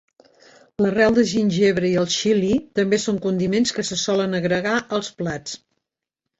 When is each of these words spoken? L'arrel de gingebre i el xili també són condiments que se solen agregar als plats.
L'arrel 0.85 1.17
de 1.17 1.25
gingebre 1.31 1.91
i 1.91 1.99
el 2.05 2.09
xili 2.15 2.51
també 2.81 3.01
són 3.05 3.21
condiments 3.29 3.77
que 3.77 3.87
se 3.93 4.01
solen 4.07 4.37
agregar 4.43 4.77
als 5.01 5.15
plats. 5.23 5.59